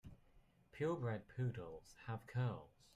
[0.71, 2.87] Pure bred poodles have curls.